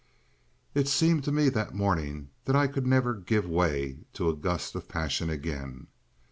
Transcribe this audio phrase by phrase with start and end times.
[0.73, 4.73] It seemed to me that morning that I could never give way to a gust
[4.73, 5.85] of passion again.